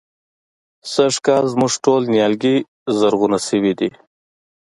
[0.93, 2.55] سږکال زموږ ټول نيالګي
[2.97, 3.89] زرغونه شوي دي.